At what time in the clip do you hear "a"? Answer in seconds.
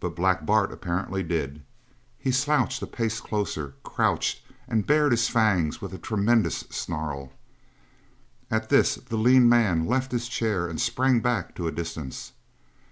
2.82-2.86, 5.94-5.98, 11.68-11.70